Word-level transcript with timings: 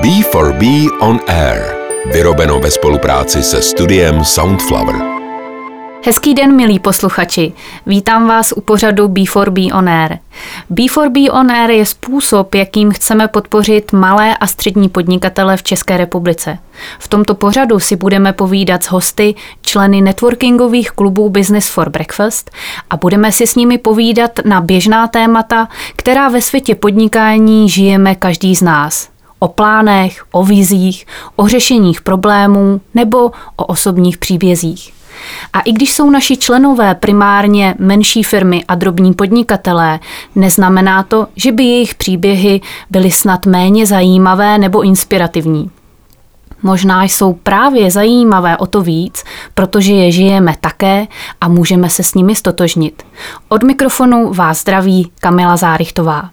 B4B 0.00 0.88
On 1.00 1.20
Air. 1.26 1.62
Vyrobeno 2.12 2.60
ve 2.60 2.70
spolupráci 2.70 3.42
se 3.42 3.62
studiem 3.62 4.24
Soundflower. 4.24 4.94
Hezký 6.04 6.34
den, 6.34 6.56
milí 6.56 6.78
posluchači. 6.78 7.52
Vítám 7.86 8.28
vás 8.28 8.52
u 8.56 8.60
pořadu 8.60 9.08
B4B 9.08 9.78
On 9.78 9.88
Air. 9.88 10.18
B4B 10.70 11.28
On 11.32 11.50
Air 11.50 11.70
je 11.70 11.86
způsob, 11.86 12.54
jakým 12.54 12.90
chceme 12.90 13.28
podpořit 13.28 13.92
malé 13.92 14.36
a 14.36 14.46
střední 14.46 14.88
podnikatele 14.88 15.56
v 15.56 15.62
České 15.62 15.96
republice. 15.96 16.58
V 16.98 17.08
tomto 17.08 17.34
pořadu 17.34 17.80
si 17.80 17.96
budeme 17.96 18.32
povídat 18.32 18.82
s 18.82 18.86
hosty, 18.86 19.34
členy 19.62 20.00
networkingových 20.00 20.90
klubů 20.90 21.30
Business 21.30 21.68
for 21.68 21.90
Breakfast 21.90 22.50
a 22.90 22.96
budeme 22.96 23.32
si 23.32 23.46
s 23.46 23.54
nimi 23.54 23.78
povídat 23.78 24.30
na 24.44 24.60
běžná 24.60 25.08
témata, 25.08 25.68
která 25.96 26.28
ve 26.28 26.42
světě 26.42 26.74
podnikání 26.74 27.68
žijeme 27.68 28.14
každý 28.14 28.56
z 28.56 28.62
nás 28.62 29.09
o 29.42 29.48
plánech, 29.48 30.24
o 30.32 30.44
vizích, 30.44 31.06
o 31.36 31.48
řešeních 31.48 32.02
problémů 32.02 32.80
nebo 32.94 33.30
o 33.56 33.64
osobních 33.64 34.18
příbězích. 34.18 34.92
A 35.52 35.60
i 35.60 35.72
když 35.72 35.92
jsou 35.92 36.10
naši 36.10 36.36
členové 36.36 36.94
primárně 36.94 37.74
menší 37.78 38.22
firmy 38.22 38.64
a 38.68 38.74
drobní 38.74 39.14
podnikatelé, 39.14 40.00
neznamená 40.34 41.02
to, 41.02 41.26
že 41.36 41.52
by 41.52 41.62
jejich 41.62 41.94
příběhy 41.94 42.60
byly 42.90 43.10
snad 43.10 43.46
méně 43.46 43.86
zajímavé 43.86 44.58
nebo 44.58 44.82
inspirativní. 44.82 45.70
Možná 46.62 47.04
jsou 47.04 47.32
právě 47.32 47.90
zajímavé 47.90 48.56
o 48.56 48.66
to 48.66 48.82
víc, 48.82 49.24
protože 49.54 49.92
je 49.92 50.12
žijeme 50.12 50.54
také 50.60 51.06
a 51.40 51.48
můžeme 51.48 51.90
se 51.90 52.02
s 52.02 52.14
nimi 52.14 52.34
stotožnit. 52.34 53.02
Od 53.48 53.62
mikrofonu 53.62 54.32
vás 54.32 54.60
zdraví 54.60 55.10
Kamila 55.20 55.56
Zárychtová. 55.56 56.30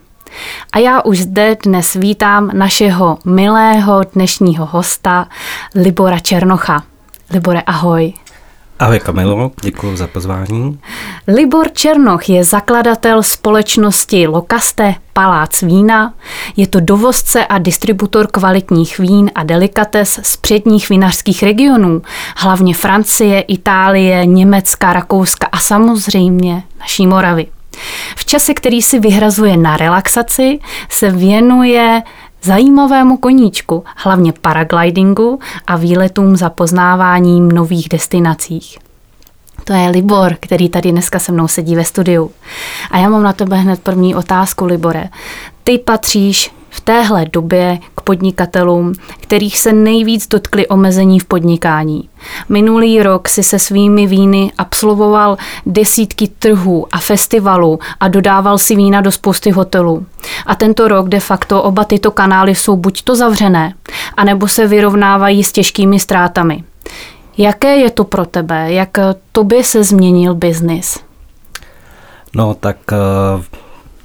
A 0.74 0.80
já 0.80 1.02
už 1.02 1.20
zde 1.20 1.58
dnes 1.64 1.94
vítám 1.94 2.52
našeho 2.54 3.18
milého 3.26 4.02
dnešního 4.14 4.66
hosta 4.66 5.28
Libora 5.76 6.20
Černocha. 6.20 6.84
Libore, 7.30 7.62
ahoj. 7.62 8.14
Ahoj 8.80 9.00
Kamilo, 9.00 9.52
děkuji 9.62 9.98
za 9.98 10.08
pozvání. 10.08 10.80
Libor 11.28 11.70
Černoch 11.74 12.30
je 12.30 12.44
zakladatel 12.44 13.24
společnosti 13.24 14.28
Lokaste 14.28 14.96
Palác 15.14 15.62
vína. 15.62 16.14
Je 16.58 16.68
to 16.68 16.80
dovozce 16.80 17.46
a 17.46 17.58
distributor 17.58 18.28
kvalitních 18.28 19.00
vín 19.00 19.32
a 19.36 19.44
delikates 19.44 20.20
z 20.24 20.38
předních 20.38 20.90
vinařských 20.90 21.44
regionů, 21.44 22.02
hlavně 22.36 22.74
Francie, 22.74 23.42
Itálie, 23.42 24.26
Německa, 24.26 24.94
Rakouska 24.94 25.48
a 25.52 25.58
samozřejmě 25.58 26.64
naší 26.80 27.08
Moravy. 27.08 27.48
V 28.16 28.26
čase, 28.26 28.54
který 28.54 28.82
si 28.82 29.00
vyhrazuje 29.00 29.58
na 29.58 29.78
relaxaci, 29.78 30.60
se 30.90 31.12
věnuje 31.12 32.04
zajímavému 32.44 33.18
koníčku, 33.18 33.84
hlavně 33.96 34.34
paraglidingu 34.34 35.40
a 35.68 35.76
výletům 35.76 36.36
za 36.36 36.50
poznáváním 36.50 37.52
nových 37.52 37.90
destinacích. 37.90 38.78
To 39.64 39.74
je 39.74 39.90
Libor, 39.90 40.38
který 40.40 40.70
tady 40.70 40.92
dneska 40.92 41.20
se 41.20 41.32
mnou 41.32 41.48
sedí 41.48 41.76
ve 41.76 41.86
studiu. 41.86 42.32
A 42.92 42.98
já 42.98 43.10
mám 43.10 43.24
na 43.24 43.34
tebe 43.34 43.58
hned 43.58 43.82
první 43.82 44.16
otázku, 44.16 44.66
Libore. 44.66 45.10
Ty 45.64 45.78
patříš 45.78 46.52
v 46.78 46.82
téhle 46.82 47.26
době 47.34 47.80
k 47.96 48.02
podnikatelům, 48.02 48.94
kterých 49.20 49.60
se 49.60 49.74
nejvíc 49.74 50.28
dotkly 50.28 50.68
omezení 50.68 51.20
v 51.20 51.26
podnikání. 51.26 52.10
Minulý 52.50 53.04
rok 53.04 53.30
si 53.30 53.44
se 53.44 53.60
svými 53.60 54.08
víny 54.08 54.52
absolvoval 54.58 55.38
desítky 55.66 56.28
trhů 56.28 56.88
a 56.92 56.98
festivalů 56.98 57.80
a 58.00 58.08
dodával 58.08 58.58
si 58.58 58.76
vína 58.76 59.02
do 59.02 59.12
spousty 59.12 59.52
hotelů. 59.52 60.06
A 60.46 60.56
tento 60.56 60.88
rok 60.88 61.10
de 61.10 61.20
facto 61.20 61.64
oba 61.64 61.84
tyto 61.84 62.12
kanály 62.12 62.56
jsou 62.56 62.76
buď 62.76 63.02
to 63.02 63.16
zavřené, 63.16 63.74
anebo 64.18 64.48
se 64.48 64.68
vyrovnávají 64.68 65.44
s 65.44 65.52
těžkými 65.52 66.00
ztrátami. 66.00 66.64
Jaké 67.38 67.78
je 67.78 67.92
to 67.92 68.04
pro 68.04 68.26
tebe? 68.26 68.74
Jak 68.74 68.98
tobě 69.32 69.64
se 69.64 69.84
změnil 69.84 70.36
biznis? 70.36 71.00
No 72.36 72.54
tak 72.54 72.78
uh 72.92 73.44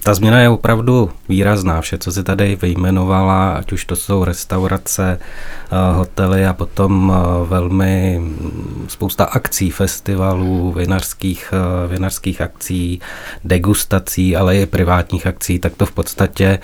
ta 0.03 0.15
změna 0.15 0.41
je 0.41 0.49
opravdu 0.49 1.11
výrazná. 1.29 1.81
Vše, 1.81 1.99
co 1.99 2.13
si 2.13 2.23
tady 2.23 2.57
vyjmenovala, 2.57 3.53
ať 3.53 3.73
už 3.73 3.85
to 3.85 3.97
jsou 3.97 4.25
restaurace, 4.25 5.19
eh, 5.19 5.95
hotely 5.95 6.47
a 6.47 6.53
potom 6.53 7.13
eh, 7.15 7.47
velmi 7.49 8.19
mm, 8.19 8.87
spousta 8.89 9.25
akcí, 9.25 9.71
festivalů, 9.71 10.73
vinařských, 10.73 11.55
eh, 11.55 11.89
vinařských 11.89 12.41
akcí, 12.41 13.01
degustací, 13.45 14.37
ale 14.37 14.57
i 14.57 14.67
privátních 14.67 15.27
akcí, 15.27 15.59
tak 15.59 15.73
to 15.77 15.87
v 15.87 15.93
podstatě 15.93 16.59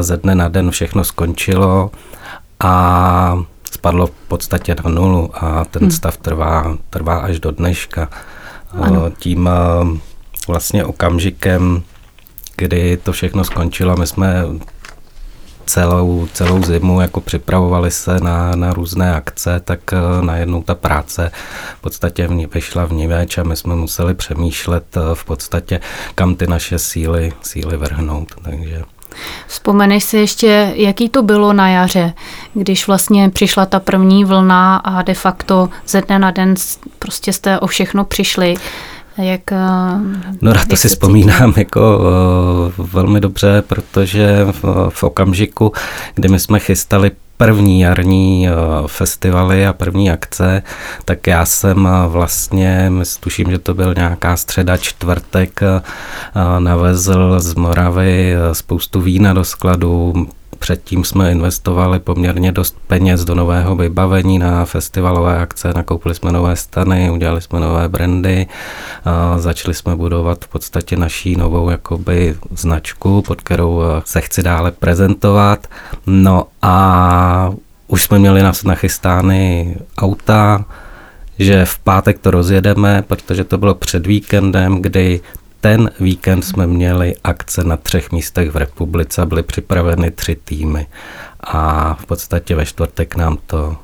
ze 0.00 0.16
dne 0.16 0.34
na 0.34 0.48
den 0.48 0.70
všechno 0.70 1.04
skončilo 1.04 1.90
a 2.60 3.38
spadlo 3.72 4.06
v 4.06 4.10
podstatě 4.28 4.76
na 4.84 4.90
nulu 4.90 5.30
a 5.34 5.64
ten 5.64 5.82
hmm. 5.82 5.90
stav 5.90 6.16
trvá, 6.16 6.76
trvá 6.90 7.18
až 7.18 7.40
do 7.40 7.50
dneška. 7.50 8.08
Ano. 8.72 9.10
Tím 9.18 9.50
vlastně 10.48 10.84
okamžikem 10.84 11.82
kdy 12.56 12.96
to 12.96 13.12
všechno 13.12 13.44
skončilo. 13.44 13.96
My 13.96 14.06
jsme 14.06 14.44
celou, 15.66 16.28
celou 16.32 16.62
zimu 16.62 17.00
jako 17.00 17.20
připravovali 17.20 17.90
se 17.90 18.20
na, 18.20 18.56
na 18.56 18.72
různé 18.72 19.14
akce, 19.14 19.60
tak 19.60 19.80
eh, 19.92 19.96
najednou 20.24 20.62
ta 20.62 20.74
práce 20.74 21.30
v 21.78 21.80
podstatě 21.80 22.26
v 22.26 22.32
ní 22.32 22.46
vyšla 22.46 22.84
v 22.84 22.92
ní 22.92 23.08
a 23.12 23.42
my 23.42 23.56
jsme 23.56 23.74
museli 23.74 24.14
přemýšlet 24.14 24.96
eh, 24.96 25.00
v 25.14 25.24
podstatě, 25.24 25.80
kam 26.14 26.34
ty 26.34 26.46
naše 26.46 26.78
síly, 26.78 27.32
síly 27.42 27.76
vrhnout. 27.76 28.28
Takže 28.42 28.82
Vzpomeneš 29.46 30.04
si 30.04 30.16
ještě, 30.16 30.72
jaký 30.74 31.08
to 31.08 31.22
bylo 31.22 31.52
na 31.52 31.68
jaře, 31.68 32.12
když 32.54 32.86
vlastně 32.86 33.30
přišla 33.30 33.66
ta 33.66 33.80
první 33.80 34.24
vlna 34.24 34.76
a 34.76 35.02
de 35.02 35.14
facto 35.14 35.68
ze 35.86 36.00
dne 36.00 36.18
na 36.18 36.30
den 36.30 36.54
prostě 36.98 37.32
jste 37.32 37.58
o 37.58 37.66
všechno 37.66 38.04
přišli. 38.04 38.54
Jak, 39.18 39.52
eh, 39.52 39.56
no 40.40 40.52
rád 40.52 40.68
to 40.68 40.76
si 40.76 40.88
vzpomínám 40.88 41.54
jako 41.56 41.98
uh, 42.78 42.86
velmi 42.86 43.20
dobře, 43.20 43.62
protože 43.66 44.46
v, 44.52 44.88
v 44.90 45.02
okamžiku, 45.02 45.72
kdy 46.14 46.28
my 46.28 46.38
jsme 46.38 46.58
chystali 46.58 47.10
první 47.36 47.80
jarní 47.80 48.48
uh, 48.48 48.86
festivaly 48.86 49.66
a 49.66 49.72
první 49.72 50.10
akce, 50.10 50.62
tak 51.04 51.26
já 51.26 51.44
jsem 51.44 51.88
vlastně, 52.08 52.92
tuším, 53.20 53.50
že 53.50 53.58
to 53.58 53.74
byl 53.74 53.94
nějaká 53.96 54.36
středa, 54.36 54.76
čtvrtek, 54.76 55.60
navezl 56.58 57.40
z 57.40 57.54
Moravy 57.54 58.34
spoustu 58.52 59.00
vína 59.00 59.32
do 59.32 59.44
skladu, 59.44 60.26
Předtím 60.66 61.04
jsme 61.04 61.32
investovali 61.32 61.98
poměrně 61.98 62.52
dost 62.52 62.76
peněz 62.86 63.24
do 63.24 63.34
nového 63.34 63.76
vybavení 63.76 64.38
na 64.38 64.64
festivalové 64.64 65.38
akce, 65.38 65.72
nakoupili 65.76 66.14
jsme 66.14 66.32
nové 66.32 66.56
stany, 66.56 67.10
udělali 67.10 67.40
jsme 67.40 67.60
nové 67.60 67.88
brandy, 67.88 68.46
a 69.04 69.38
začali 69.38 69.74
jsme 69.74 69.96
budovat 69.96 70.44
v 70.44 70.48
podstatě 70.48 70.96
naší 70.96 71.36
novou 71.36 71.70
jakoby 71.70 72.36
značku, 72.50 73.22
pod 73.22 73.40
kterou 73.40 73.82
eh, 73.82 74.02
se 74.04 74.20
chci 74.20 74.42
dále 74.42 74.70
prezentovat. 74.70 75.66
No 76.06 76.46
a 76.62 77.52
už 77.86 78.02
jsme 78.02 78.18
měli 78.18 78.42
nás 78.42 78.64
nachystány 78.64 79.76
auta, 79.98 80.64
že 81.38 81.64
v 81.64 81.78
pátek 81.78 82.18
to 82.18 82.30
rozjedeme, 82.30 83.04
protože 83.06 83.44
to 83.44 83.58
bylo 83.58 83.74
před 83.74 84.06
víkendem, 84.06 84.82
kdy 84.82 85.20
ten 85.60 85.90
víkend 86.00 86.42
jsme 86.42 86.66
měli 86.66 87.14
akce 87.24 87.64
na 87.64 87.76
třech 87.76 88.12
místech 88.12 88.50
v 88.50 88.56
republice 88.56 89.26
byly 89.26 89.42
připraveny 89.42 90.10
tři 90.10 90.36
týmy. 90.44 90.86
A 91.40 91.94
v 91.94 92.06
podstatě 92.06 92.54
ve 92.54 92.66
čtvrtek 92.66 93.16
nám 93.16 93.38
to 93.46 93.76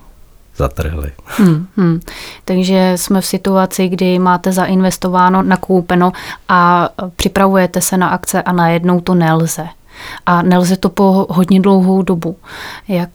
zatrhli. 0.56 1.12
Hmm, 1.26 1.66
hmm. 1.76 2.00
Takže 2.44 2.92
jsme 2.96 3.20
v 3.20 3.26
situaci, 3.26 3.88
kdy 3.88 4.18
máte 4.18 4.52
zainvestováno, 4.52 5.42
nakoupeno 5.42 6.12
a 6.48 6.88
připravujete 7.16 7.80
se 7.80 7.96
na 7.96 8.08
akce 8.08 8.42
a 8.42 8.52
najednou 8.52 9.00
to 9.00 9.14
nelze. 9.14 9.66
A 10.26 10.42
nelze 10.42 10.76
to 10.76 10.88
po 10.88 11.26
hodně 11.30 11.60
dlouhou 11.60 12.02
dobu. 12.02 12.36
Jak, 12.88 13.10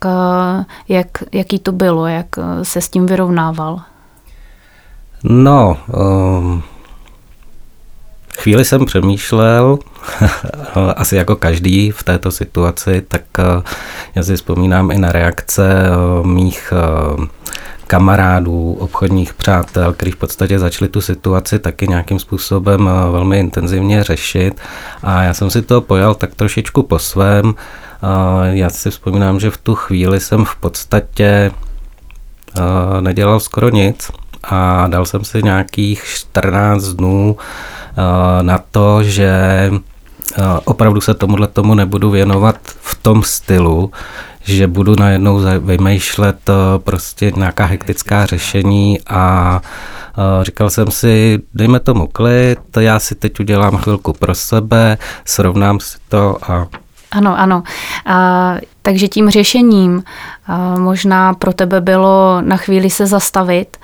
jak, 0.90 1.08
jaký 1.32 1.60
to 1.60 1.72
bylo, 1.72 2.08
jak 2.08 2.28
se 2.64 2.82
s 2.82 2.90
tím 2.90 3.06
vyrovnával? 3.06 3.82
No, 5.24 5.78
um, 5.94 6.64
Chvíli 8.38 8.66
jsem 8.66 8.86
přemýšlel, 8.86 9.80
asi 10.96 11.16
jako 11.16 11.36
každý 11.36 11.92
v 11.92 12.04
této 12.04 12.32
situaci, 12.32 13.04
tak 13.08 13.22
eh, 13.40 13.44
já 14.16 14.24
si 14.24 14.36
vzpomínám 14.36 14.92
i 14.92 14.98
na 14.98 15.12
reakce 15.12 15.86
eh, 15.86 16.28
mých 16.28 16.74
eh, 16.76 17.28
kamarádů, 17.88 18.78
obchodních 18.80 19.34
přátel, 19.34 19.94
kteří 19.94 20.12
v 20.12 20.16
podstatě 20.16 20.60
začali 20.60 20.90
tu 20.90 21.02
situaci 21.02 21.60
taky 21.60 21.88
nějakým 21.88 22.20
způsobem 22.20 22.90
velmi 23.12 23.40
intenzivně 23.40 24.04
řešit. 24.04 24.62
A 25.04 25.24
já 25.24 25.34
jsem 25.34 25.50
si 25.50 25.62
to 25.62 25.82
pojal 25.82 26.16
tak 26.16 26.36
trošičku 26.36 26.84
po 26.84 27.00
svém. 27.00 27.56
Já 28.44 28.70
si 28.70 28.90
vzpomínám, 28.92 29.40
že 29.40 29.52
v 29.52 29.58
tu 29.58 29.76
chvíli 29.76 30.20
jsem 30.20 30.46
v 30.46 30.56
podstatě 30.56 31.52
nedělal 33.00 33.40
skoro 33.40 33.70
nic 33.70 34.12
a 34.44 34.88
dal 34.88 35.06
jsem 35.06 35.24
si 35.24 35.44
nějakých 35.44 36.04
14 36.04 36.84
dnů 36.84 37.38
na 38.42 38.58
to, 38.72 39.04
že 39.04 39.30
eh, 39.72 40.44
opravdu 40.66 41.02
se 41.02 41.14
tomuhle 41.14 41.48
tomu 41.48 41.76
nebudu 41.76 42.10
věnovat 42.10 42.56
v 42.64 42.96
tom 42.96 43.24
stylu, 43.24 43.92
že 44.44 44.68
budu 44.68 44.96
najednou 45.00 45.42
vymýšlet 45.60 46.50
eh, 46.50 46.54
prostě 46.78 47.32
nějaká 47.36 47.66
hektická. 47.66 48.26
řešení 48.26 49.00
a 49.08 49.62
eh, 50.18 50.44
říkal 50.44 50.70
jsem 50.70 50.92
si, 50.92 51.40
dejme 51.54 51.80
tomu 51.80 52.08
klid, 52.08 52.60
já 52.80 53.00
si 53.00 53.16
teď 53.16 53.40
udělám 53.40 53.78
chvilku 53.78 54.14
pro 54.14 54.36
sebe, 54.36 54.98
srovnám 55.26 55.80
si 55.80 55.98
to 56.10 56.38
a 56.52 56.68
ano, 57.12 57.40
ano. 57.40 57.64
A, 58.06 58.56
takže 58.82 59.08
tím 59.08 59.30
řešením 59.30 60.04
a, 60.48 60.78
možná 60.78 61.34
pro 61.34 61.54
tebe 61.54 61.82
bylo 61.82 62.42
na 62.42 62.58
chvíli 62.58 62.90
se 62.90 63.06
zastavit 63.06 63.78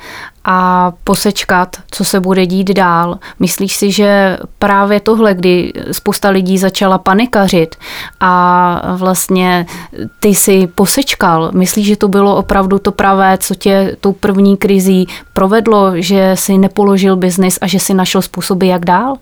a 0.45 0.91
posečkat, 1.03 1.77
co 1.91 2.05
se 2.05 2.19
bude 2.19 2.45
dít 2.45 2.69
dál. 2.73 3.19
Myslíš 3.39 3.75
si, 3.75 3.91
že 3.91 4.37
právě 4.59 4.99
tohle, 4.99 5.33
kdy 5.33 5.73
spousta 5.91 6.29
lidí 6.29 6.57
začala 6.57 6.97
panikařit 6.97 7.75
a 8.19 8.81
vlastně 8.95 9.65
ty 10.19 10.35
si 10.35 10.67
posečkal, 10.67 11.51
myslíš, 11.53 11.87
že 11.87 11.97
to 11.97 12.07
bylo 12.07 12.35
opravdu 12.35 12.79
to 12.79 12.91
pravé, 12.91 13.37
co 13.37 13.55
tě 13.55 13.97
tou 14.01 14.13
první 14.13 14.57
krizí 14.57 15.07
provedlo, 15.33 15.91
že 15.95 16.31
si 16.35 16.57
nepoložil 16.57 17.15
biznis 17.15 17.59
a 17.61 17.67
že 17.67 17.79
si 17.79 17.93
našel 17.93 18.21
způsoby, 18.21 18.69
jak 18.69 18.85
dál? 18.85 19.17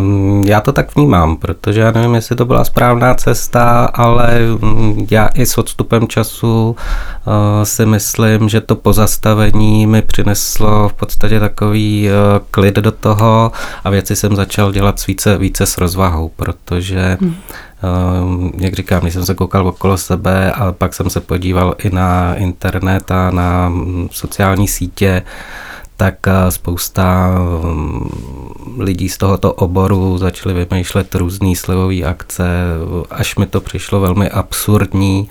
Hm, 0.00 0.44
já 0.46 0.60
to 0.60 0.72
tak 0.72 0.96
vnímám, 0.96 1.36
protože 1.36 1.80
já 1.80 1.90
nevím, 1.90 2.14
jestli 2.14 2.36
to 2.36 2.44
byla 2.44 2.64
správná 2.64 3.14
cesta, 3.14 3.84
ale 3.84 4.38
hm, 4.62 5.06
já 5.10 5.26
i 5.26 5.46
s 5.46 5.58
odstupem 5.58 6.08
času 6.08 6.76
uh, 7.26 7.34
si 7.62 7.86
myslím, 7.86 8.48
že 8.48 8.60
to 8.60 8.76
pozastavení 8.76 9.86
mi 9.86 10.02
přineslo 10.02 10.88
v 10.88 10.92
podstatě 10.92 11.40
takový 11.40 12.08
uh, 12.08 12.46
klid 12.50 12.74
do 12.74 12.92
toho 12.92 13.52
a 13.84 13.90
věci 13.90 14.16
jsem 14.16 14.36
začal 14.36 14.72
dělat 14.72 15.06
více, 15.06 15.38
více 15.38 15.66
s 15.66 15.78
rozvahou, 15.78 16.28
protože 16.36 17.18
hmm. 17.20 17.34
Uh, 17.84 18.50
jak 18.58 18.74
říkám, 18.74 19.00
když 19.00 19.14
jsem 19.14 19.26
se 19.26 19.34
koukal 19.34 19.68
okolo 19.68 19.96
sebe 19.96 20.52
a 20.52 20.72
pak 20.72 20.94
jsem 20.94 21.10
se 21.10 21.20
podíval 21.20 21.74
i 21.78 21.90
na 21.90 22.34
internet 22.34 23.10
a 23.10 23.30
na 23.30 23.68
hm, 23.68 24.08
sociální 24.10 24.68
sítě, 24.68 25.22
tak 25.96 26.14
spousta 26.48 27.30
lidí 28.78 29.08
z 29.08 29.18
tohoto 29.18 29.52
oboru 29.52 30.18
začali 30.18 30.54
vymýšlet 30.54 31.14
různé 31.14 31.56
slevové 31.56 32.02
akce, 32.02 32.44
až 33.10 33.36
mi 33.36 33.46
to 33.46 33.60
přišlo 33.60 34.00
velmi 34.00 34.30
absurdní 34.30 35.28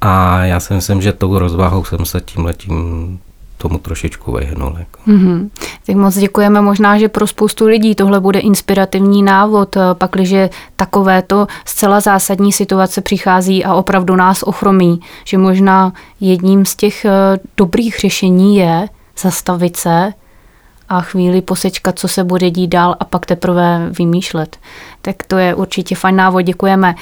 a 0.00 0.44
já 0.44 0.60
si 0.60 0.74
myslím, 0.74 1.02
že 1.02 1.12
tou 1.12 1.38
rozvahou 1.38 1.84
jsem 1.84 2.04
se 2.04 2.20
tím 2.20 2.44
letím 2.44 3.18
tomu 3.58 3.78
trošičku 3.78 4.32
vyhnul. 4.32 4.76
Jako. 4.78 5.00
Mm-hmm. 5.06 5.50
Tak 5.86 5.96
moc 5.96 6.14
děkujeme. 6.14 6.60
Možná, 6.60 6.98
že 6.98 7.08
pro 7.08 7.26
spoustu 7.26 7.66
lidí 7.66 7.94
tohle 7.94 8.20
bude 8.20 8.38
inspirativní 8.38 9.22
návod, 9.22 9.76
pakliže 9.92 10.50
takovéto 10.76 11.46
zcela 11.64 12.00
zásadní 12.00 12.52
situace 12.52 13.00
přichází 13.00 13.64
a 13.64 13.74
opravdu 13.74 14.16
nás 14.16 14.42
ochromí, 14.42 15.00
že 15.24 15.38
možná 15.38 15.92
jedním 16.20 16.66
z 16.66 16.76
těch 16.76 17.04
eh, 17.04 17.10
dobrých 17.56 17.96
řešení 18.00 18.56
je 18.56 18.88
zastavit 19.18 19.76
se, 19.76 20.12
a 20.94 21.00
chvíli 21.00 21.42
posečkat, 21.42 21.98
co 21.98 22.08
se 22.08 22.24
bude 22.24 22.50
dít 22.50 22.68
dál 22.68 22.96
a 23.00 23.04
pak 23.04 23.26
teprve 23.26 23.88
vymýšlet. 23.98 24.56
Tak 25.02 25.16
to 25.26 25.36
je 25.36 25.54
určitě 25.54 25.94
fajn 25.94 26.16
návod, 26.16 26.42
děkujeme. 26.42 26.94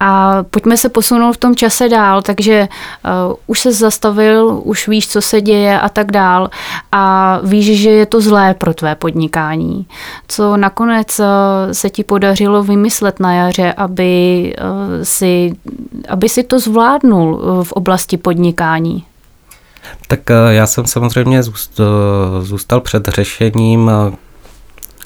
A 0.00 0.42
pojďme 0.50 0.76
se 0.76 0.88
posunout 0.88 1.32
v 1.32 1.36
tom 1.36 1.56
čase 1.56 1.88
dál, 1.88 2.22
takže 2.22 2.68
uh, 3.28 3.34
už 3.46 3.60
se 3.60 3.72
zastavil, 3.72 4.60
už 4.64 4.88
víš, 4.88 5.08
co 5.08 5.22
se 5.22 5.40
děje 5.40 5.80
a 5.80 5.88
tak 5.88 6.12
dál 6.12 6.50
a 6.92 7.38
víš, 7.42 7.80
že 7.80 7.90
je 7.90 8.06
to 8.06 8.20
zlé 8.20 8.54
pro 8.54 8.74
tvé 8.74 8.94
podnikání. 8.94 9.86
Co 10.28 10.56
nakonec 10.56 11.18
uh, 11.18 11.26
se 11.72 11.90
ti 11.90 12.04
podařilo 12.04 12.62
vymyslet 12.62 13.20
na 13.20 13.34
jaře, 13.34 13.72
aby, 13.72 14.54
uh, 14.60 15.02
si, 15.02 15.52
aby 16.08 16.28
si 16.28 16.42
to 16.42 16.58
zvládnul 16.58 17.34
uh, 17.34 17.64
v 17.64 17.72
oblasti 17.72 18.16
podnikání? 18.16 19.04
Tak 20.06 20.30
eh, 20.30 20.34
já 20.50 20.66
jsem 20.66 20.86
samozřejmě 20.86 21.42
zůstal 22.40 22.80
před 22.80 23.08
řešením. 23.08 23.90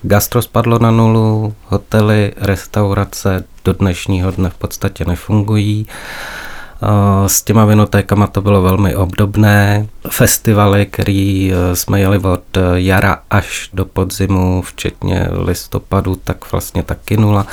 Gastro 0.03 0.43
spadlo 0.43 0.79
na 0.79 0.91
nulu, 0.91 1.55
hotely, 1.65 2.33
restaurace 2.37 3.45
do 3.65 3.73
dnešního 3.73 4.31
dne 4.31 4.51
v 4.51 4.55
podstatě 4.55 5.05
nefungují. 5.05 5.87
Eh, 6.83 7.29
s 7.29 7.43
těma 7.43 7.65
vinotékama 7.65 8.27
to 8.27 8.41
bylo 8.41 8.63
velmi 8.63 8.97
obdobné. 8.97 9.87
Festivaly, 10.11 10.87
které 10.87 11.51
eh, 11.53 11.77
jsme 11.77 12.01
jeli 12.01 12.19
od 12.19 12.59
jara 12.75 13.19
až 13.31 13.71
do 13.73 13.85
podzimu, 13.85 14.63
včetně 14.63 15.29
listopadu, 15.45 16.21
tak 16.25 16.53
vlastně 16.53 16.83
taky 16.83 17.17
nula. 17.17 17.47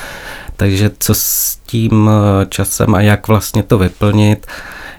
Takže 0.57 0.91
co 0.99 1.15
s 1.15 1.59
tím 1.65 2.09
časem 2.49 2.95
a 2.95 3.01
jak 3.01 3.27
vlastně 3.27 3.63
to 3.63 3.77
vyplnit, 3.77 4.47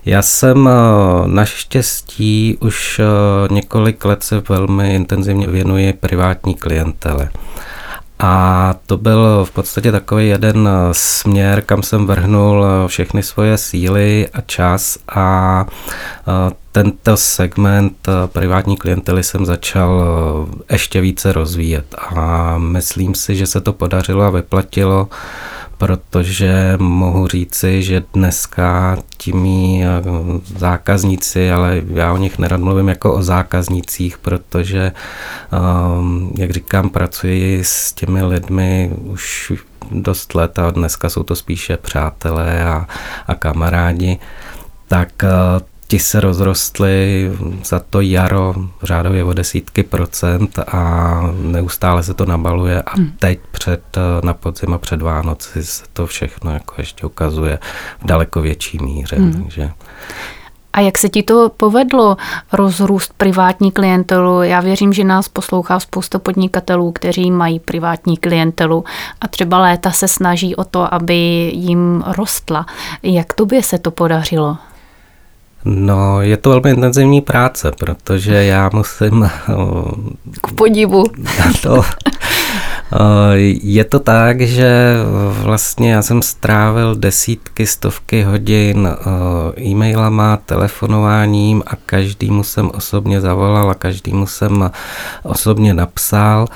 já 0.04 0.22
jsem 0.22 0.68
eh, 0.68 0.72
naštěstí 1.28 2.58
už 2.60 2.98
eh, 2.98 3.04
několik 3.54 4.04
let 4.04 4.22
se 4.22 4.42
velmi 4.48 4.94
intenzivně 4.94 5.46
věnuji 5.46 5.92
privátní 5.92 6.54
klientele. 6.54 7.30
A 8.18 8.74
to 8.86 8.96
byl 8.96 9.44
v 9.44 9.50
podstatě 9.50 9.92
takový 9.92 10.28
jeden 10.28 10.68
eh, 10.68 10.88
směr, 10.92 11.62
kam 11.62 11.82
jsem 11.82 12.06
vrhnul 12.06 12.64
všechny 12.86 13.22
svoje 13.22 13.58
síly 13.58 14.28
a 14.32 14.40
čas 14.40 14.98
a 15.08 15.66
tento 16.72 17.16
segment 17.16 18.08
privátní 18.26 18.76
klientely 18.76 19.22
jsem 19.22 19.46
začal 19.46 20.02
ještě 20.70 21.00
více 21.00 21.32
rozvíjet 21.32 21.94
a 21.98 22.58
myslím 22.58 23.14
si, 23.14 23.36
že 23.36 23.46
se 23.46 23.60
to 23.60 23.72
podařilo 23.72 24.24
a 24.24 24.30
vyplatilo 24.30 25.08
protože 25.80 26.76
mohu 26.78 27.28
říci, 27.28 27.82
že 27.82 28.02
dneska 28.14 28.96
ti 29.16 29.32
mý 29.32 29.84
eh, 29.84 29.88
zákazníci, 30.58 31.52
ale 31.52 31.82
já 31.94 32.12
o 32.12 32.16
nich 32.16 32.38
nerad 32.38 32.60
mluvím 32.60 32.88
jako 32.88 33.14
o 33.14 33.22
zákaznících, 33.22 34.18
protože, 34.18 34.92
ehm, 35.52 36.32
jak 36.38 36.50
říkám, 36.50 36.90
pracuji 36.90 37.64
s 37.64 37.92
těmi 37.92 38.22
lidmi 38.22 38.90
už 39.02 39.52
dost 39.90 40.34
let 40.34 40.58
a 40.58 40.70
dneska 40.70 41.08
jsou 41.08 41.22
to 41.22 41.36
spíše 41.36 41.76
přátelé 41.76 42.64
a, 42.64 42.86
a 43.26 43.34
kamarádi, 43.34 44.18
tak 44.88 45.24
eh, 45.24 45.30
ti 45.90 45.98
se 45.98 46.20
rozrostly 46.20 47.30
za 47.64 47.80
to 47.90 48.00
jaro 48.00 48.54
řádově 48.82 49.24
o 49.24 49.32
desítky 49.32 49.82
procent 49.82 50.58
a 50.58 51.20
neustále 51.42 52.02
se 52.02 52.14
to 52.14 52.26
nabaluje 52.26 52.82
a 52.82 52.96
hmm. 52.96 53.12
teď 53.18 53.38
před 53.50 53.82
na 54.24 54.34
podzim 54.34 54.74
a 54.74 54.78
před 54.78 55.02
Vánoci 55.02 55.64
se 55.64 55.84
to 55.92 56.06
všechno 56.06 56.52
jako 56.52 56.74
ještě 56.78 57.06
ukazuje 57.06 57.58
v 58.00 58.06
daleko 58.06 58.40
větší 58.40 58.78
míře. 58.78 59.16
Hmm. 59.16 59.32
Takže 59.32 59.70
a 60.72 60.80
jak 60.80 60.98
se 60.98 61.08
ti 61.08 61.22
to 61.22 61.50
povedlo 61.56 62.16
rozrůst 62.52 63.12
privátní 63.16 63.72
klientelu? 63.72 64.42
Já 64.42 64.60
věřím, 64.60 64.92
že 64.92 65.04
nás 65.04 65.28
poslouchá 65.28 65.80
spousta 65.80 66.18
podnikatelů, 66.18 66.92
kteří 66.92 67.30
mají 67.30 67.60
privátní 67.60 68.16
klientelu 68.16 68.84
a 69.20 69.28
třeba 69.28 69.58
léta 69.58 69.90
se 69.90 70.08
snaží 70.08 70.56
o 70.56 70.64
to, 70.64 70.94
aby 70.94 71.14
jim 71.54 72.04
rostla. 72.06 72.66
Jak 73.02 73.34
tobě 73.34 73.62
se 73.62 73.78
to 73.78 73.90
podařilo? 73.90 74.56
No, 75.64 76.22
je 76.22 76.36
to 76.36 76.50
velmi 76.50 76.70
intenzivní 76.70 77.20
práce, 77.20 77.72
protože 77.78 78.44
já 78.44 78.70
musím... 78.72 79.30
K 80.42 80.52
podivu. 80.52 81.04
To, 81.62 81.82
je 83.62 83.84
to 83.84 83.98
tak, 83.98 84.40
že 84.40 84.96
vlastně 85.32 85.92
já 85.92 86.02
jsem 86.02 86.22
strávil 86.22 86.94
desítky, 86.94 87.66
stovky 87.66 88.22
hodin 88.22 88.88
e-mailama, 89.60 90.36
telefonováním 90.36 91.62
a 91.66 91.76
každému 91.76 92.42
jsem 92.44 92.70
osobně 92.74 93.20
zavolal 93.20 93.70
a 93.70 93.74
každému 93.74 94.26
jsem 94.26 94.70
osobně 95.22 95.74
napsal 95.74 96.46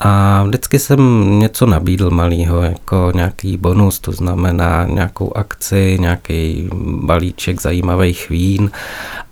a 0.00 0.42
vždycky 0.42 0.78
jsem 0.78 1.30
něco 1.38 1.66
nabídl 1.66 2.10
malýho, 2.10 2.62
jako 2.62 3.12
nějaký 3.14 3.56
bonus, 3.56 3.98
to 3.98 4.12
znamená 4.12 4.86
nějakou 4.86 5.36
akci, 5.36 5.96
nějaký 6.00 6.68
balíček 6.84 7.60
zajímavých 7.60 8.30
vín 8.30 8.70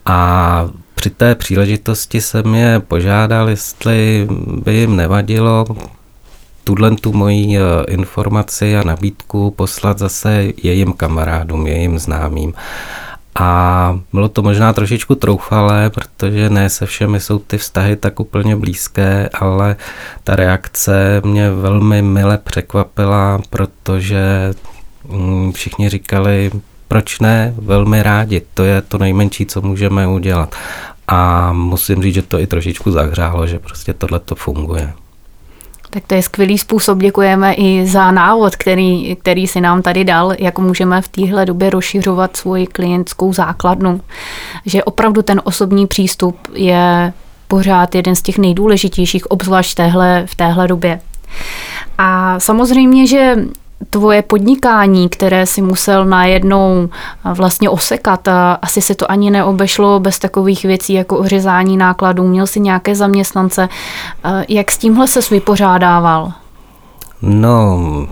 a 0.07 0.69
při 0.95 1.11
té 1.11 1.35
příležitosti 1.35 2.21
jsem 2.21 2.55
je 2.55 2.81
požádal, 2.81 3.49
jestli 3.49 4.29
by 4.65 4.75
jim 4.75 4.97
nevadilo 4.97 5.65
tuhle 6.65 6.91
tu 6.97 7.13
moji 7.13 7.59
eh, 7.59 7.61
informaci 7.89 8.77
a 8.77 8.85
nabídku 8.85 9.51
poslat 9.51 9.99
zase 9.99 10.53
jejím 10.63 10.93
kamarádům, 10.93 11.67
jejím 11.67 11.99
známým. 11.99 12.55
A 13.39 13.99
bylo 14.13 14.29
to 14.29 14.43
možná 14.43 14.73
trošičku 14.73 15.15
troufalé, 15.15 15.91
protože 15.91 16.51
ne 16.51 16.71
se 16.71 16.87
všemi 16.87 17.21
jsou 17.21 17.39
ty 17.39 17.59
vztahy 17.59 17.97
tak 17.97 18.21
úplně 18.21 18.57
blízké, 18.57 19.29
ale 19.35 19.77
ta 20.25 20.37
reakce 20.37 21.23
mě 21.25 21.51
velmi 21.51 22.03
mile 22.03 22.39
překvapila, 22.39 23.41
protože 23.51 24.55
mm, 25.09 25.53
všichni 25.53 25.89
říkali, 25.89 26.51
proč 26.89 27.21
ne, 27.21 27.55
velmi 27.59 28.03
rádi, 28.03 28.43
to 28.55 28.65
je 28.65 28.83
to 28.83 28.99
nejmenší, 28.99 29.47
co 29.47 29.61
můžeme 29.61 30.07
udělat. 30.07 30.55
A 31.09 31.53
musím 31.53 32.03
říct, 32.03 32.15
že 32.15 32.23
to 32.23 32.39
i 32.39 32.47
trošičku 32.47 32.91
zahřálo, 32.91 33.47
že 33.47 33.59
prostě 33.59 33.95
tohle 33.95 34.21
to 34.21 34.35
funguje. 34.35 34.93
Tak 35.91 36.03
to 36.07 36.15
je 36.15 36.23
skvělý 36.23 36.59
způsob, 36.59 36.99
děkujeme 36.99 37.55
i 37.55 37.87
za 37.87 38.11
návod, 38.11 38.57
který, 38.57 39.17
který 39.17 39.47
si 39.47 39.61
nám 39.61 39.83
tady 39.83 40.05
dal, 40.05 40.33
jak 40.39 40.59
můžeme 40.59 41.03
v 41.03 41.09
téhle 41.09 41.47
době 41.47 41.71
rozšiřovat 41.71 42.37
svoji 42.37 42.67
klientskou 42.67 43.33
základnu. 43.33 44.01
Že 44.67 44.85
opravdu 44.85 45.23
ten 45.23 45.41
osobní 45.45 45.87
přístup 45.87 46.37
je 46.55 47.13
pořád 47.49 47.95
jeden 47.95 48.15
z 48.15 48.23
těch 48.23 48.39
nejdůležitějších, 48.39 49.31
obzvlášť 49.31 49.77
téhle, 49.77 50.27
v 50.27 50.35
téhle 50.35 50.69
době. 50.69 51.01
A 51.99 52.41
samozřejmě, 52.41 53.07
že 53.07 53.37
tvoje 53.91 54.23
podnikání, 54.23 55.09
které 55.09 55.47
si 55.47 55.63
musel 55.63 56.05
najednou 56.05 56.89
vlastně 57.25 57.71
osekat, 57.71 58.29
asi 58.63 58.81
se 58.83 58.95
to 58.95 59.11
ani 59.11 59.31
neobešlo 59.31 60.01
bez 60.01 60.19
takových 60.19 60.63
věcí 60.63 60.93
jako 60.93 61.19
ořezání 61.19 61.77
nákladů, 61.77 62.27
měl 62.27 62.47
si 62.47 62.61
nějaké 62.61 62.95
zaměstnance. 62.95 63.69
Jak 64.49 64.71
s 64.71 64.79
tímhle 64.79 65.09
se 65.09 65.21
vypořádával? 65.31 66.33
No, 67.23 68.07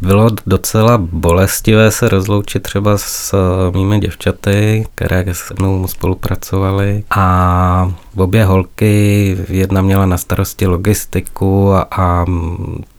bylo 0.00 0.30
docela 0.46 0.98
bolestivé 0.98 1.90
se 1.90 2.08
rozloučit 2.08 2.62
třeba 2.62 2.98
s 2.98 3.34
eh, 3.34 3.76
mými 3.78 3.98
děvčaty, 4.00 4.86
které 4.94 5.24
se 5.32 5.54
mnou 5.58 5.86
spolupracovaly 5.86 7.04
a 7.10 7.92
obě 8.16 8.44
holky, 8.44 9.36
jedna 9.48 9.82
měla 9.82 10.06
na 10.06 10.18
starosti 10.18 10.66
logistiku 10.66 11.72
a, 11.72 11.86
a 11.90 12.24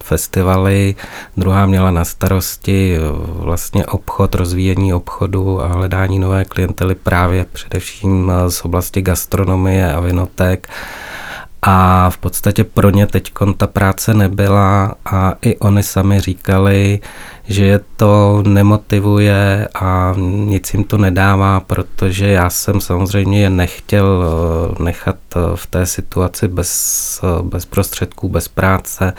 festivaly, 0.04 0.96
druhá 1.38 1.66
měla 1.66 1.92
na 1.92 2.06
starosti 2.06 2.98
eh, 2.98 3.00
vlastně 3.44 3.86
obchod, 3.86 4.36
rozvíjení 4.36 4.94
obchodu 4.94 5.62
a 5.62 5.68
hledání 5.68 6.20
nové 6.20 6.46
klientely 6.46 6.96
právě 6.96 7.46
především 7.54 8.32
eh, 8.32 8.52
z 8.52 8.66
oblasti 8.66 9.02
gastronomie 9.02 9.94
a 9.94 10.00
vinotek 10.00 10.70
a 11.62 12.10
v 12.10 12.18
podstatě 12.18 12.64
pro 12.64 12.90
ně 12.90 13.08
teď 13.08 13.32
ta 13.58 13.68
práce 13.68 14.14
nebyla 14.14 14.96
a 15.06 15.34
i 15.42 15.58
oni 15.58 15.84
sami 15.84 16.20
říkali, 16.20 17.00
že 17.48 17.66
je 17.66 17.80
to 17.96 18.44
nemotivuje 18.48 19.68
a 19.76 20.14
nic 20.18 20.74
jim 20.74 20.84
to 20.84 20.98
nedává, 20.98 21.60
protože 21.60 22.28
já 22.28 22.50
jsem 22.50 22.82
samozřejmě 22.82 23.42
je 23.42 23.50
nechtěl 23.50 24.26
eh, 24.80 24.84
nechat 24.84 25.18
eh, 25.36 25.40
v 25.56 25.68
té 25.68 25.86
situaci 25.86 26.48
bez, 26.48 27.22
eh, 27.24 27.44
bez 27.44 27.66
prostředků, 27.66 28.30
bez 28.30 28.48
práce 28.48 29.14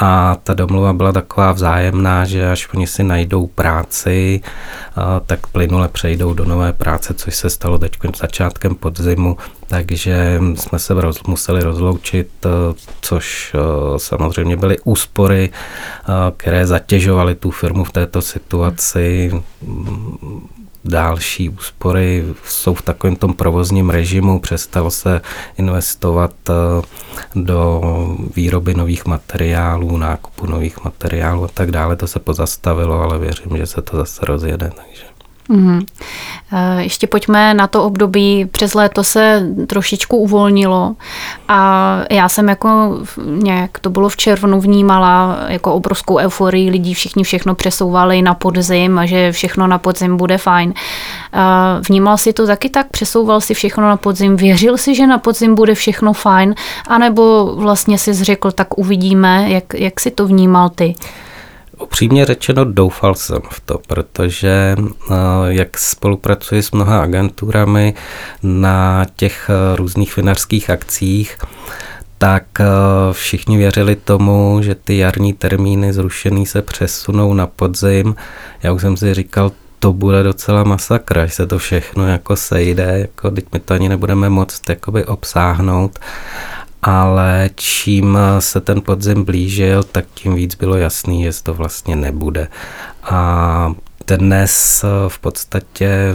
a 0.00 0.36
ta 0.42 0.54
domluva 0.54 0.92
byla 0.92 1.12
taková 1.12 1.52
vzájemná, 1.52 2.24
že 2.24 2.50
až 2.50 2.68
oni 2.74 2.86
si 2.86 3.04
najdou 3.04 3.46
práci, 3.46 4.40
tak 5.26 5.46
plynule 5.46 5.88
přejdou 5.88 6.34
do 6.34 6.44
nové 6.44 6.72
práce, 6.72 7.14
což 7.14 7.36
se 7.36 7.50
stalo 7.50 7.78
teď 7.78 7.92
začátkem 8.16 8.74
podzimu, 8.74 9.36
takže 9.66 10.40
jsme 10.54 10.78
se 10.78 10.94
museli 11.26 11.62
rozloučit, 11.62 12.46
což 13.00 13.56
samozřejmě 13.96 14.56
byly 14.56 14.76
úspory, 14.84 15.50
které 16.36 16.66
zatěžovaly 16.66 17.34
tu 17.34 17.50
firmu 17.50 17.84
v 17.84 17.92
této 17.92 18.22
situaci 18.22 19.32
další 20.84 21.48
úspory 21.48 22.24
jsou 22.44 22.74
v 22.74 22.82
takovém 22.82 23.16
tom 23.16 23.34
provozním 23.34 23.90
režimu, 23.90 24.40
přestal 24.40 24.90
se 24.90 25.20
investovat 25.58 26.32
eh, 26.50 26.52
do 27.34 27.82
výroby 28.36 28.74
nových 28.74 29.06
materiálů, 29.06 29.96
nákupu 29.96 30.46
nových 30.46 30.84
materiálů 30.84 31.44
a 31.44 31.48
tak 31.48 31.70
dále. 31.70 31.96
To 31.96 32.06
se 32.06 32.18
pozastavilo, 32.18 33.00
ale 33.00 33.18
věřím, 33.18 33.56
že 33.56 33.66
se 33.66 33.82
to 33.82 33.96
zase 33.96 34.26
rozjede. 34.26 34.70
Takže. 34.76 35.04
Mm-hmm. 35.50 35.86
Ještě 36.78 37.06
pojďme 37.06 37.54
na 37.54 37.66
to 37.66 37.84
období. 37.84 38.44
Přes 38.44 38.74
léto 38.74 39.04
se 39.04 39.46
trošičku 39.66 40.16
uvolnilo 40.16 40.94
a 41.48 42.00
já 42.10 42.28
jsem 42.28 42.48
jako 42.48 42.98
nějak, 43.26 43.78
to 43.78 43.90
bylo 43.90 44.08
v 44.08 44.16
červnu, 44.16 44.60
vnímala 44.60 45.38
jako 45.48 45.74
obrovskou 45.74 46.16
euforii 46.16 46.70
lidí, 46.70 46.94
všichni 46.94 47.24
všechno 47.24 47.54
přesouvali 47.54 48.22
na 48.22 48.34
podzim 48.34 48.98
a 48.98 49.06
že 49.06 49.32
všechno 49.32 49.66
na 49.66 49.78
podzim 49.78 50.16
bude 50.16 50.38
fajn. 50.38 50.74
Eh, 51.32 51.38
vnímal 51.88 52.16
si 52.18 52.32
to 52.32 52.46
taky 52.46 52.68
tak? 52.68 52.86
Přesouval 52.90 53.40
si 53.40 53.54
všechno 53.54 53.88
na 53.88 53.96
podzim? 53.96 54.36
Věřil 54.36 54.76
si, 54.76 54.94
že 54.94 55.06
na 55.06 55.18
podzim 55.18 55.54
bude 55.54 55.74
všechno 55.74 56.12
fajn? 56.12 56.54
A 56.88 56.98
nebo 56.98 57.54
vlastně 57.56 57.98
si 57.98 58.14
řekl, 58.14 58.50
tak 58.50 58.78
uvidíme, 58.78 59.44
jak, 59.48 59.64
jak 59.74 60.00
si 60.00 60.10
to 60.10 60.26
vnímal 60.26 60.68
ty? 60.68 60.94
Upřímně 61.80 62.26
řečeno 62.26 62.64
doufal 62.64 63.14
jsem 63.14 63.38
v 63.50 63.60
to, 63.60 63.80
protože 63.86 64.76
eh, 64.78 65.14
jak 65.46 65.78
spolupracuji 65.78 66.62
s 66.62 66.70
mnoha 66.70 67.02
agenturami 67.02 67.94
na 68.42 69.06
těch 69.16 69.50
eh, 69.50 69.76
různých 69.76 70.16
vinařských 70.16 70.70
akcích, 70.70 71.38
tak 72.18 72.44
eh, 72.60 72.64
všichni 73.12 73.56
věřili 73.56 73.96
tomu, 73.96 74.58
že 74.62 74.74
ty 74.74 74.98
jarní 74.98 75.32
termíny 75.32 75.92
zrušený 75.92 76.46
se 76.46 76.62
přesunou 76.62 77.34
na 77.34 77.46
podzim. 77.46 78.16
Já 78.62 78.72
už 78.72 78.82
jsem 78.82 78.96
si 78.96 79.14
říkal, 79.14 79.52
to 79.78 79.92
bude 79.92 80.22
docela 80.22 80.64
masakra, 80.64 81.26
že 81.26 81.32
se 81.32 81.46
to 81.46 81.58
všechno 81.58 82.08
jako 82.08 82.36
sejde, 82.36 82.98
jako 82.98 83.30
teď 83.30 83.44
my 83.52 83.60
to 83.60 83.74
ani 83.74 83.88
nebudeme 83.88 84.28
moct 84.28 84.68
jakoby 84.68 85.04
obsáhnout 85.04 85.98
ale 86.82 87.50
čím 87.54 88.18
se 88.38 88.60
ten 88.60 88.80
podzim 88.80 89.24
blížil, 89.24 89.82
tak 89.82 90.04
tím 90.14 90.34
víc 90.34 90.54
bylo 90.54 90.76
jasný, 90.76 91.24
že 91.24 91.42
to 91.42 91.54
vlastně 91.54 91.96
nebude. 91.96 92.48
A 93.02 93.72
dnes 94.16 94.84
v 95.08 95.18
podstatě 95.18 96.14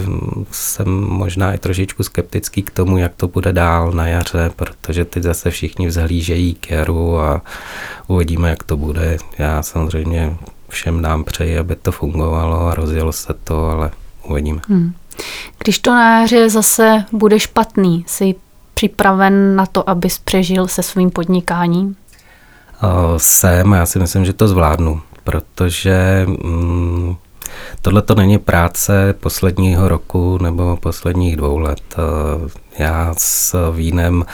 jsem 0.50 0.88
možná 1.00 1.54
i 1.54 1.58
trošičku 1.58 2.02
skeptický 2.02 2.62
k 2.62 2.70
tomu, 2.70 2.98
jak 2.98 3.14
to 3.14 3.28
bude 3.28 3.52
dál 3.52 3.92
na 3.92 4.06
jaře, 4.06 4.50
protože 4.56 5.04
teď 5.04 5.22
zase 5.22 5.50
všichni 5.50 5.86
vzhlížejí 5.86 6.54
k 6.54 6.70
jaru 6.70 7.18
a 7.18 7.42
uvidíme, 8.06 8.50
jak 8.50 8.62
to 8.62 8.76
bude. 8.76 9.16
Já 9.38 9.62
samozřejmě 9.62 10.36
všem 10.68 11.02
dám 11.02 11.24
přeji, 11.24 11.58
aby 11.58 11.76
to 11.76 11.92
fungovalo 11.92 12.66
a 12.66 12.74
rozjelo 12.74 13.12
se 13.12 13.34
to, 13.44 13.66
ale 13.66 13.90
uvidíme. 14.28 14.60
Hmm. 14.68 14.94
Když 15.58 15.78
to 15.78 15.90
na 15.90 16.20
jaře 16.20 16.50
zase 16.50 17.04
bude 17.12 17.40
špatný, 17.40 18.04
si 18.08 18.34
připraven 18.84 19.56
na 19.56 19.66
to, 19.66 19.90
abys 19.90 20.18
přežil 20.18 20.68
se 20.68 20.82
svým 20.82 21.10
podnikáním? 21.10 21.96
Jsem 23.16 23.72
a 23.72 23.76
já 23.76 23.86
si 23.86 23.98
myslím, 23.98 24.24
že 24.24 24.32
to 24.32 24.48
zvládnu, 24.48 25.00
protože 25.24 26.26
mm, 26.26 27.16
tohle 27.82 28.02
to 28.02 28.14
není 28.14 28.38
práce 28.38 29.14
posledního 29.20 29.88
roku 29.88 30.38
nebo 30.42 30.76
posledních 30.76 31.36
dvou 31.36 31.58
let. 31.58 31.94
Já 32.78 33.14
s 33.18 33.70
vínem 33.72 34.24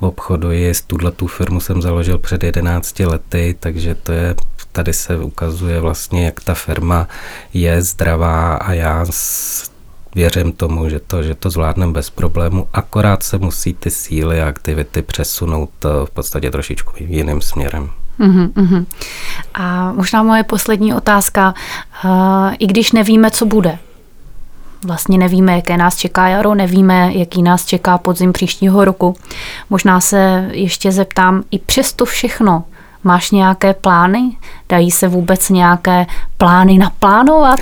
v 0.00 0.02
obchodu 0.02 0.50
je, 0.50 0.72
tuhle 0.86 1.10
tu 1.10 1.26
firmu 1.26 1.60
jsem 1.60 1.82
založil 1.82 2.18
před 2.18 2.42
11 2.42 2.98
lety, 2.98 3.56
takže 3.60 3.94
to 3.94 4.12
je 4.12 4.34
tady 4.72 4.92
se 4.92 5.18
ukazuje 5.18 5.80
vlastně, 5.80 6.24
jak 6.24 6.40
ta 6.40 6.54
firma 6.54 7.08
je 7.54 7.82
zdravá 7.82 8.54
a 8.54 8.72
já 8.72 9.04
věřím 10.14 10.52
tomu, 10.52 10.88
že 10.88 11.00
to, 11.00 11.22
že 11.22 11.34
to 11.34 11.50
zvládneme 11.50 11.92
bez 11.92 12.10
problému, 12.10 12.68
akorát 12.72 13.22
se 13.22 13.38
musí 13.38 13.74
ty 13.74 13.90
síly 13.90 14.42
a 14.42 14.48
aktivity 14.48 15.02
přesunout 15.02 15.70
eh, 15.84 15.88
v 16.06 16.10
podstatě 16.10 16.50
trošičku 16.50 16.92
jiným 16.98 17.40
směrem. 17.40 17.90
Uh-huh, 18.20 18.86
A 19.54 19.92
možná 19.92 20.22
moje 20.22 20.44
poslední 20.44 20.94
otázka. 20.94 21.54
Uh, 22.04 22.10
I 22.58 22.66
když 22.66 22.92
nevíme, 22.92 23.30
co 23.30 23.46
bude, 23.46 23.78
vlastně 24.84 25.18
nevíme, 25.18 25.56
jaké 25.56 25.76
nás 25.76 25.96
čeká 25.96 26.28
jaro, 26.28 26.54
nevíme, 26.54 27.10
jaký 27.14 27.42
nás 27.42 27.66
čeká 27.66 27.98
podzim 27.98 28.32
příštího 28.32 28.84
roku. 28.84 29.16
Možná 29.70 30.00
se 30.00 30.48
ještě 30.52 30.92
zeptám, 30.92 31.42
i 31.50 31.58
přesto 31.58 32.04
všechno, 32.04 32.64
Máš 33.04 33.30
nějaké 33.30 33.74
plány? 33.74 34.36
Dají 34.68 34.90
se 34.90 35.08
vůbec 35.08 35.48
nějaké 35.48 36.06
plány 36.38 36.78
naplánovat? 36.78 37.60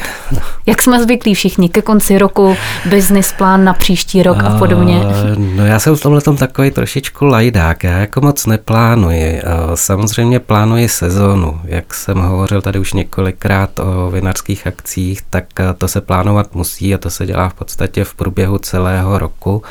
Jak 0.66 0.82
jsme 0.82 1.02
zvyklí 1.02 1.34
všichni 1.34 1.68
ke 1.68 1.82
konci 1.82 2.18
roku, 2.18 2.56
business 2.90 3.32
plán 3.32 3.64
na 3.64 3.72
příští 3.72 4.22
rok 4.22 4.38
a 4.44 4.58
podobně? 4.58 5.00
No 5.38 5.66
já 5.66 5.78
jsem 5.78 5.96
v 5.96 6.00
tomhle 6.00 6.20
tom 6.20 6.36
takový 6.36 6.70
trošičku 6.70 7.24
lajdák, 7.24 7.84
já 7.84 7.98
jako 7.98 8.20
moc 8.20 8.46
neplánuji. 8.46 9.42
Samozřejmě 9.74 10.40
plánuji 10.40 10.88
sezónu. 10.88 11.60
Jak 11.64 11.94
jsem 11.94 12.18
hovořil 12.18 12.62
tady 12.62 12.78
už 12.78 12.92
několikrát 12.92 13.78
o 13.78 14.10
vinařských 14.10 14.66
akcích, 14.66 15.22
tak 15.30 15.44
to 15.78 15.88
se 15.88 16.00
plánovat 16.00 16.54
musí 16.54 16.94
a 16.94 16.98
to 16.98 17.10
se 17.10 17.26
dělá 17.26 17.48
v 17.48 17.54
podstatě 17.54 18.04
v 18.04 18.14
průběhu 18.14 18.58
celého 18.58 19.18
roku. 19.18 19.62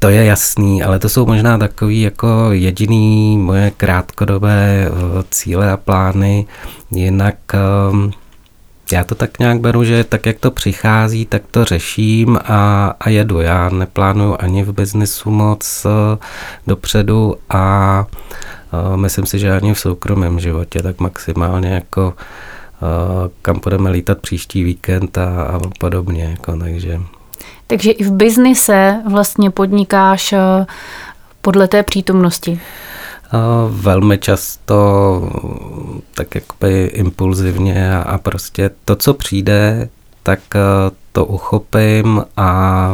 To 0.00 0.08
je 0.08 0.24
jasný, 0.24 0.82
ale 0.82 0.98
to 0.98 1.08
jsou 1.08 1.26
možná 1.26 1.58
takový 1.58 2.00
jako 2.00 2.48
jediný 2.52 3.38
moje 3.38 3.70
krátkodobé 3.70 4.88
eh, 4.88 4.90
cíle 5.30 5.70
a 5.70 5.76
plány. 5.76 6.46
Jinak 6.90 7.36
ehm, 7.54 8.10
já 8.92 9.04
to 9.04 9.14
tak 9.14 9.38
nějak 9.38 9.60
beru, 9.60 9.84
že 9.84 10.04
tak, 10.04 10.26
jak 10.26 10.38
to 10.38 10.50
přichází, 10.50 11.26
tak 11.26 11.42
to 11.50 11.64
řeším 11.64 12.38
a, 12.44 12.94
a 13.00 13.08
jedu. 13.08 13.40
Já 13.40 13.68
neplánuju 13.68 14.36
ani 14.38 14.62
v 14.62 14.72
biznesu 14.72 15.30
moc 15.30 15.86
eh, 15.86 16.18
dopředu 16.66 17.36
a 17.48 18.06
eh, 18.72 18.96
myslím 18.96 19.26
si, 19.26 19.38
že 19.38 19.52
ani 19.56 19.74
v 19.74 19.80
soukromém 19.80 20.40
životě, 20.40 20.82
tak 20.82 21.00
maximálně 21.00 21.68
jako 21.68 22.14
kam 23.42 23.60
budeme 23.62 23.90
lítat 23.90 24.18
příští 24.18 24.64
víkend 24.64 25.18
a, 25.18 25.42
a 25.42 25.60
podobně. 25.78 26.24
Jako, 26.24 26.56
takže 26.56 27.00
takže 27.70 27.90
i 27.90 28.04
v 28.04 28.12
biznise 28.12 29.02
vlastně 29.10 29.50
podnikáš 29.50 30.32
eh, 30.32 30.66
podle 31.40 31.68
té 31.68 31.82
přítomnosti. 31.82 32.60
velmi 33.68 34.18
často 34.18 35.30
tak 36.14 36.34
jakoby 36.34 36.84
impulzivně 36.84 37.96
a, 37.96 38.02
a 38.02 38.18
prostě 38.18 38.70
to, 38.84 38.96
co 38.96 39.14
přijde, 39.14 39.88
tak 40.22 40.40
to 41.12 41.24
uchopím 41.24 42.24
a 42.36 42.90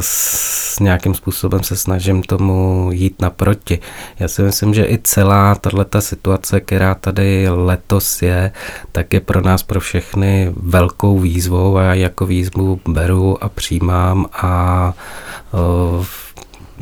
s 0.00 0.80
nějakým 0.80 1.14
způsobem 1.14 1.62
se 1.62 1.76
snažím 1.76 2.22
tomu 2.22 2.88
jít 2.92 3.22
naproti. 3.22 3.78
Já 4.18 4.28
si 4.28 4.42
myslím, 4.42 4.74
že 4.74 4.84
i 4.84 4.98
celá 5.02 5.54
tato 5.54 6.00
situace, 6.00 6.60
která 6.60 6.94
tady 6.94 7.48
letos 7.48 8.22
je, 8.22 8.52
tak 8.92 9.12
je 9.12 9.20
pro 9.20 9.40
nás, 9.40 9.62
pro 9.62 9.80
všechny 9.80 10.52
velkou 10.56 11.18
výzvou 11.18 11.76
a 11.76 11.82
já 11.82 11.94
jako 11.94 12.26
výzvu 12.26 12.80
beru 12.88 13.44
a 13.44 13.48
přijímám 13.48 14.26
a 14.32 14.94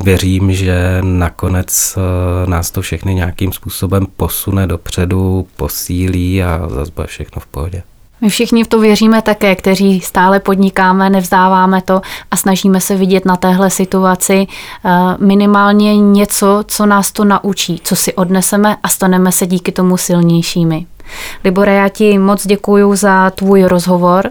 věřím, 0.04 0.52
že 0.52 0.98
nakonec 1.02 1.98
nás 2.46 2.70
to 2.70 2.82
všechny 2.82 3.14
nějakým 3.14 3.52
způsobem 3.52 4.06
posune 4.16 4.66
dopředu, 4.66 5.46
posílí 5.56 6.42
a 6.42 6.68
zase 6.68 6.92
bude 6.94 7.06
všechno 7.06 7.40
v 7.40 7.46
pohodě. 7.46 7.82
My 8.24 8.30
všichni 8.30 8.64
v 8.64 8.68
to 8.68 8.80
věříme 8.80 9.22
také, 9.22 9.54
kteří 9.54 10.00
stále 10.00 10.40
podnikáme, 10.40 11.10
nevzdáváme 11.10 11.82
to 11.82 12.02
a 12.30 12.36
snažíme 12.36 12.80
se 12.80 12.96
vidět 12.96 13.24
na 13.24 13.36
téhle 13.36 13.70
situaci 13.70 14.46
eh, 14.84 14.90
minimálně 15.18 15.96
něco, 15.96 16.64
co 16.66 16.86
nás 16.86 17.12
to 17.12 17.24
naučí, 17.24 17.80
co 17.84 17.96
si 17.96 18.14
odneseme 18.14 18.76
a 18.82 18.88
staneme 18.88 19.32
se 19.32 19.46
díky 19.46 19.72
tomu 19.72 19.96
silnějšími. 19.96 20.86
Libore, 21.44 21.74
já 21.74 21.88
ti 21.88 22.18
moc 22.18 22.46
děkuji 22.46 22.96
za 22.96 23.30
tvůj 23.30 23.64
rozhovor 23.64 24.30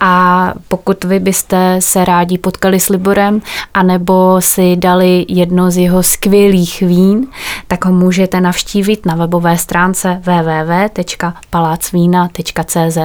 a 0.00 0.52
pokud 0.68 1.04
vy 1.04 1.20
byste 1.20 1.76
se 1.78 2.04
rádi 2.04 2.38
potkali 2.38 2.80
s 2.80 2.88
Liborem 2.88 3.42
anebo 3.74 4.40
si 4.40 4.76
dali 4.76 5.26
jedno 5.28 5.70
z 5.70 5.76
jeho 5.76 6.02
skvělých 6.02 6.80
vín, 6.80 7.26
tak 7.66 7.84
ho 7.84 7.92
můžete 7.92 8.40
navštívit 8.40 9.06
na 9.06 9.14
webové 9.14 9.58
stránce 9.58 10.22
www.palacvína.cz. 10.24 12.98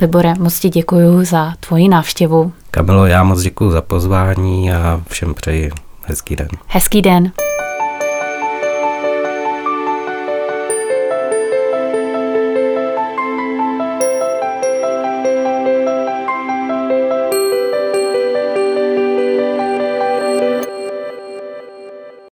Libore, 0.00 0.34
moc 0.38 0.58
ti 0.58 0.68
děkuji 0.68 1.24
za 1.24 1.52
tvoji 1.60 1.88
návštěvu. 1.88 2.52
Kamilo, 2.70 3.06
já 3.06 3.24
moc 3.24 3.42
děkuji 3.42 3.70
za 3.70 3.82
pozvání 3.82 4.72
a 4.72 5.00
všem 5.08 5.34
přeji 5.34 5.70
hezký 6.02 6.36
den. 6.36 6.48
Hezký 6.66 7.02
den. 7.02 7.32